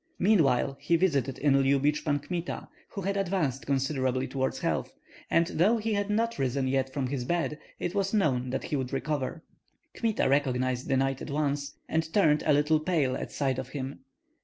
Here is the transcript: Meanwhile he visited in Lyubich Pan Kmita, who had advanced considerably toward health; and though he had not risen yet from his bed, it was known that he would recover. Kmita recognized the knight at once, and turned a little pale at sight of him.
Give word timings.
Meanwhile 0.17 0.77
he 0.79 0.95
visited 0.95 1.37
in 1.37 1.61
Lyubich 1.61 2.03
Pan 2.03 2.17
Kmita, 2.17 2.67
who 2.89 3.01
had 3.01 3.15
advanced 3.15 3.67
considerably 3.67 4.27
toward 4.27 4.57
health; 4.57 4.91
and 5.29 5.45
though 5.45 5.77
he 5.77 5.93
had 5.93 6.09
not 6.09 6.39
risen 6.39 6.67
yet 6.67 6.91
from 6.91 7.05
his 7.05 7.23
bed, 7.23 7.59
it 7.77 7.93
was 7.93 8.11
known 8.11 8.49
that 8.49 8.63
he 8.63 8.75
would 8.75 8.91
recover. 8.93 9.43
Kmita 9.93 10.27
recognized 10.27 10.87
the 10.87 10.97
knight 10.97 11.21
at 11.21 11.29
once, 11.29 11.75
and 11.87 12.11
turned 12.15 12.41
a 12.47 12.53
little 12.53 12.79
pale 12.79 13.15
at 13.15 13.31
sight 13.31 13.59
of 13.59 13.69
him. 13.69 13.99